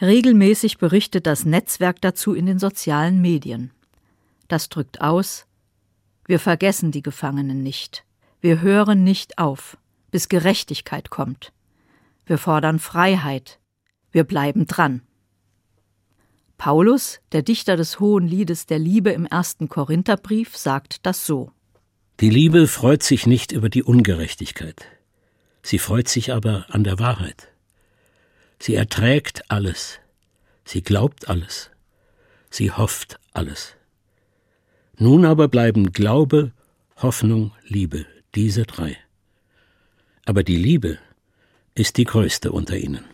Regelmäßig 0.00 0.78
berichtet 0.78 1.26
das 1.26 1.44
Netzwerk 1.44 2.00
dazu 2.00 2.34
in 2.34 2.46
den 2.46 2.58
sozialen 2.58 3.20
Medien. 3.20 3.70
Das 4.48 4.68
drückt 4.68 5.00
aus 5.00 5.46
Wir 6.26 6.40
vergessen 6.40 6.90
die 6.90 7.02
Gefangenen 7.02 7.62
nicht. 7.62 8.04
Wir 8.40 8.62
hören 8.62 9.04
nicht 9.04 9.38
auf, 9.38 9.76
bis 10.10 10.28
Gerechtigkeit 10.28 11.10
kommt. 11.10 11.52
Wir 12.30 12.38
fordern 12.38 12.78
Freiheit. 12.78 13.58
Wir 14.12 14.22
bleiben 14.22 14.68
dran. 14.68 15.02
Paulus, 16.58 17.18
der 17.32 17.42
Dichter 17.42 17.76
des 17.76 17.98
Hohen 17.98 18.28
Liedes 18.28 18.66
der 18.66 18.78
Liebe 18.78 19.10
im 19.10 19.26
ersten 19.26 19.68
Korintherbrief, 19.68 20.56
sagt 20.56 21.04
das 21.04 21.26
so. 21.26 21.50
Die 22.20 22.30
Liebe 22.30 22.68
freut 22.68 23.02
sich 23.02 23.26
nicht 23.26 23.50
über 23.50 23.68
die 23.68 23.82
Ungerechtigkeit, 23.82 24.86
sie 25.64 25.80
freut 25.80 26.06
sich 26.06 26.32
aber 26.32 26.66
an 26.68 26.84
der 26.84 27.00
Wahrheit. 27.00 27.48
Sie 28.60 28.76
erträgt 28.76 29.50
alles, 29.50 29.98
sie 30.64 30.82
glaubt 30.82 31.28
alles, 31.28 31.72
sie 32.48 32.70
hofft 32.70 33.18
alles. 33.32 33.74
Nun 34.98 35.24
aber 35.24 35.48
bleiben 35.48 35.90
Glaube, 35.90 36.52
Hoffnung, 36.94 37.50
Liebe, 37.66 38.06
diese 38.36 38.66
drei. 38.66 38.96
Aber 40.26 40.44
die 40.44 40.58
Liebe 40.58 41.00
ist 41.74 41.96
die 41.96 42.04
größte 42.04 42.52
unter 42.52 42.76
ihnen. 42.76 43.04